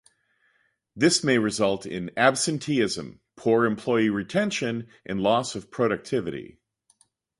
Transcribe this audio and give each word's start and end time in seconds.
This 0.95 1.23
may 1.23 1.37
result 1.37 1.85
in 1.85 2.09
absenteeism, 2.17 3.19
poor 3.35 3.65
employee 3.65 4.09
retention 4.09 4.87
and 5.05 5.21
loss 5.21 5.53
of 5.53 5.69
productivity. 5.69 6.57